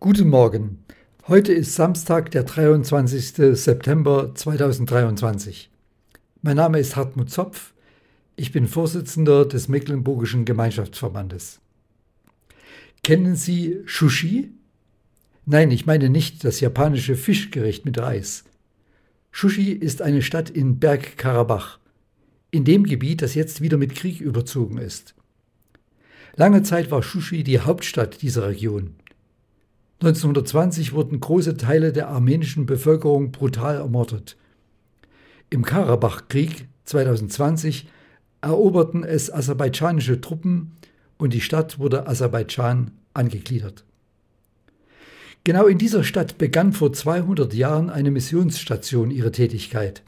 [0.00, 0.84] Guten Morgen.
[1.26, 3.58] Heute ist Samstag, der 23.
[3.58, 5.70] September 2023.
[6.40, 7.72] Mein Name ist Hartmut Zopf.
[8.36, 11.58] Ich bin Vorsitzender des Mecklenburgischen Gemeinschaftsverbandes.
[13.02, 14.52] Kennen Sie Shushi?
[15.46, 18.44] Nein, ich meine nicht das japanische Fischgericht mit Reis.
[19.32, 21.80] Shushi ist eine Stadt in Bergkarabach,
[22.52, 25.16] in dem Gebiet, das jetzt wieder mit Krieg überzogen ist.
[26.36, 28.94] Lange Zeit war Shushi die Hauptstadt dieser Region.
[30.00, 34.36] 1920 wurden große Teile der armenischen Bevölkerung brutal ermordet.
[35.50, 37.88] Im Karabachkrieg 2020
[38.40, 40.72] eroberten es aserbaidschanische Truppen
[41.16, 43.84] und die Stadt wurde Aserbaidschan angegliedert.
[45.42, 50.02] Genau in dieser Stadt begann vor 200 Jahren eine Missionsstation ihre Tätigkeit.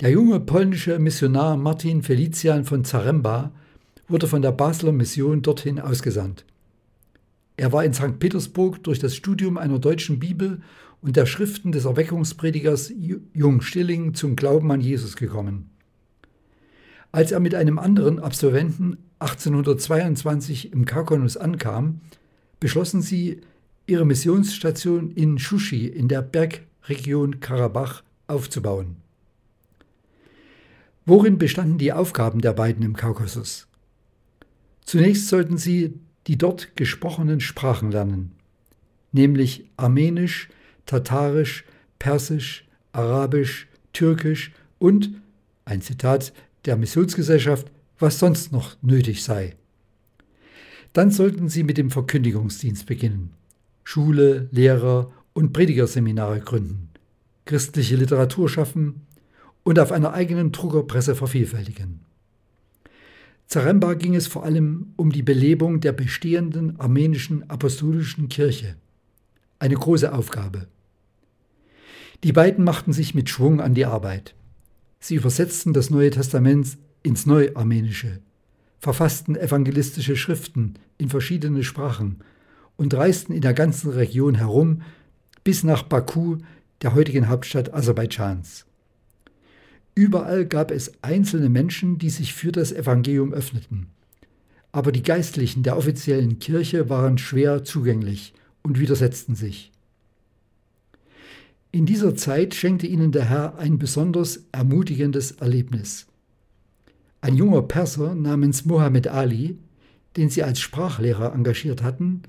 [0.00, 3.52] Der junge polnische Missionar Martin Felician von Zaremba
[4.08, 6.44] wurde von der Basler Mission dorthin ausgesandt.
[7.62, 8.18] Er war in St.
[8.18, 10.62] Petersburg durch das Studium einer deutschen Bibel
[11.00, 12.92] und der Schriften des Erweckungspredigers
[13.34, 15.70] Jung Stilling zum Glauben an Jesus gekommen.
[17.12, 22.00] Als er mit einem anderen Absolventen 1822 im Kaukasus ankam,
[22.58, 23.42] beschlossen sie,
[23.86, 28.96] ihre Missionsstation in Shushi in der Bergregion Karabach aufzubauen.
[31.06, 33.68] Worin bestanden die Aufgaben der beiden im Kaukasus?
[34.84, 38.32] Zunächst sollten sie die dort gesprochenen Sprachen lernen,
[39.12, 40.48] nämlich Armenisch,
[40.86, 41.64] Tatarisch,
[41.98, 45.10] Persisch, Arabisch, Türkisch und,
[45.64, 46.32] ein Zitat
[46.64, 49.54] der Missionsgesellschaft, was sonst noch nötig sei.
[50.92, 53.30] Dann sollten sie mit dem Verkündigungsdienst beginnen,
[53.84, 56.90] Schule, Lehrer und Predigerseminare gründen,
[57.44, 59.06] christliche Literatur schaffen
[59.62, 62.00] und auf einer eigenen Druckerpresse vervielfältigen.
[63.52, 68.76] Zaremba ging es vor allem um die Belebung der bestehenden armenischen apostolischen Kirche.
[69.58, 70.68] Eine große Aufgabe.
[72.24, 74.34] Die beiden machten sich mit Schwung an die Arbeit.
[75.00, 78.20] Sie übersetzten das Neue Testament ins Neuarmenische,
[78.78, 82.20] verfassten evangelistische Schriften in verschiedene Sprachen
[82.76, 84.80] und reisten in der ganzen Region herum
[85.44, 86.38] bis nach Baku,
[86.80, 88.64] der heutigen Hauptstadt Aserbaidschans.
[89.94, 93.88] Überall gab es einzelne Menschen, die sich für das Evangelium öffneten.
[94.72, 98.32] Aber die Geistlichen der offiziellen Kirche waren schwer zugänglich
[98.62, 99.70] und widersetzten sich.
[101.72, 106.06] In dieser Zeit schenkte ihnen der Herr ein besonders ermutigendes Erlebnis.
[107.20, 109.58] Ein junger Perser namens Mohammed Ali,
[110.16, 112.22] den sie als Sprachlehrer engagiert hatten,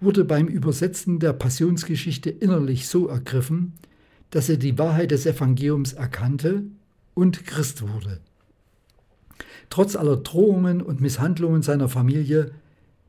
[0.00, 3.72] wurde beim Übersetzen der Passionsgeschichte innerlich so ergriffen,
[4.30, 6.64] dass er die Wahrheit des Evangeliums erkannte
[7.14, 8.20] und Christ wurde.
[9.70, 12.52] Trotz aller Drohungen und Misshandlungen seiner Familie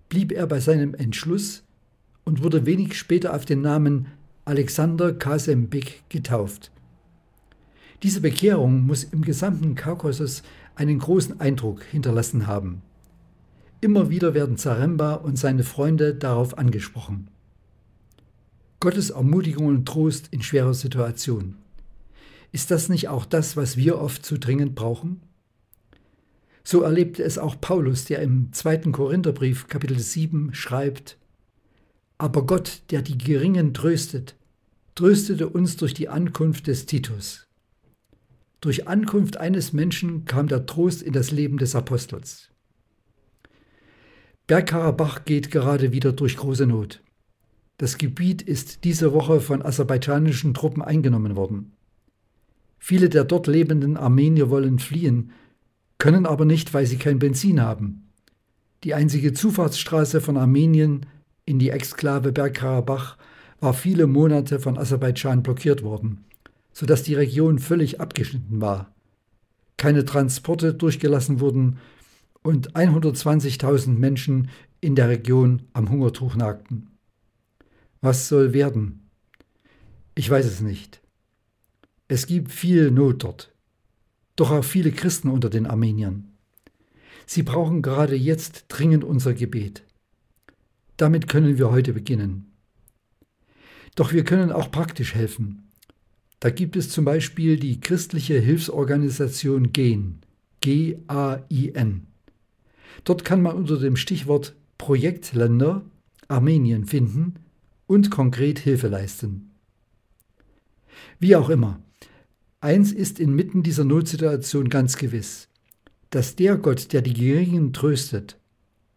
[0.09, 1.64] blieb er bei seinem Entschluss
[2.24, 4.08] und wurde wenig später auf den Namen
[4.46, 6.72] Alexander Kasembek getauft.
[8.02, 10.44] Diese Bekehrung muss im gesamten Kaukasus
[10.75, 12.81] einen großen Eindruck hinterlassen haben.
[13.80, 17.30] Immer wieder werden Zaremba und seine Freunde darauf angesprochen.
[18.80, 21.56] Gottes Ermutigung und Trost in schwerer Situation.
[22.53, 25.22] Ist das nicht auch das, was wir oft so dringend brauchen?
[26.64, 31.18] So erlebte es auch Paulus, der im zweiten Korintherbrief Kapitel 7 schreibt,
[32.19, 34.36] Aber Gott, der die Geringen tröstet,
[34.94, 37.47] tröstete uns durch die Ankunft des Titus.
[38.62, 42.52] Durch Ankunft eines Menschen kam der Trost in das Leben des Apostels.
[44.46, 47.02] Bergkarabach geht gerade wieder durch große Not.
[47.78, 51.74] Das Gebiet ist diese Woche von aserbaidschanischen Truppen eingenommen worden.
[52.85, 55.31] Viele der dort lebenden Armenier wollen fliehen,
[55.99, 58.09] können aber nicht, weil sie kein Benzin haben.
[58.83, 61.05] Die einzige Zufahrtsstraße von Armenien
[61.45, 63.16] in die Exklave Bergkarabach
[63.61, 66.25] war viele Monate von Aserbaidschan blockiert worden,
[66.73, 68.93] sodass die Region völlig abgeschnitten war.
[69.77, 71.77] Keine Transporte durchgelassen wurden
[72.41, 74.49] und 120.000 Menschen
[74.81, 76.89] in der Region am Hungertuch nagten.
[78.02, 79.09] Was soll werden?
[80.16, 81.03] Ich weiß es nicht.
[82.13, 83.51] Es gibt viel Not dort,
[84.35, 86.31] doch auch viele Christen unter den Armeniern.
[87.25, 89.81] Sie brauchen gerade jetzt dringend unser Gebet.
[90.95, 92.51] Damit können wir heute beginnen.
[93.95, 95.71] Doch wir können auch praktisch helfen.
[96.39, 100.19] Da gibt es zum Beispiel die christliche Hilfsorganisation GEN,
[100.61, 102.05] G-A-I-N.
[103.05, 105.83] Dort kann man unter dem Stichwort Projektländer
[106.27, 107.39] Armenien finden
[107.87, 109.49] und konkret Hilfe leisten.
[111.17, 111.79] Wie auch immer,
[112.63, 115.49] Eins ist inmitten dieser Notsituation ganz gewiss,
[116.11, 118.39] dass der Gott, der die Geringen tröstet,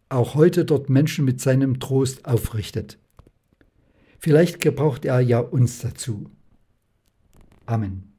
[0.09, 2.97] auch heute dort Menschen mit seinem Trost aufrichtet.
[4.21, 6.31] Vielleicht gebraucht er ja uns dazu.
[7.65, 8.16] Amen.